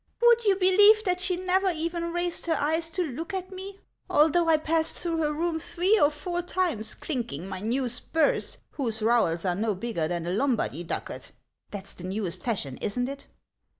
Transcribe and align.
Would 0.19 0.45
you 0.45 0.55
believe 0.55 1.03
that 1.03 1.21
she 1.21 1.35
never 1.37 1.69
even 1.69 2.11
raised 2.11 2.47
her 2.47 2.55
eyes 2.55 2.89
to 2.89 3.03
look 3.03 3.35
at 3.35 3.51
me, 3.51 3.77
although 4.09 4.49
I 4.49 4.57
passed 4.57 4.95
through 4.95 5.17
her 5.17 5.31
room 5.31 5.59
three 5.59 5.99
or 5.99 6.09
four 6.09 6.41
times 6.41 6.95
clinking 6.95 7.45
my 7.45 7.59
new 7.59 7.87
spurs, 7.87 8.57
whose 8.71 9.03
rowels 9.03 9.45
are 9.45 9.53
no 9.53 9.75
bigger 9.75 10.07
than 10.07 10.25
a 10.25 10.31
Lombard 10.31 10.71
y 10.71 10.81
ducat? 10.81 11.29
That 11.69 11.85
's 11.85 11.93
the 11.93 12.05
newest 12.05 12.41
fashion, 12.41 12.77
is 12.77 12.97
n't 12.97 13.09
it 13.09 13.27